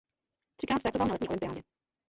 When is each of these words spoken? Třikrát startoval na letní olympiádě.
Třikrát 0.55 0.79
startoval 0.79 1.07
na 1.07 1.13
letní 1.13 1.27
olympiádě. 1.27 1.61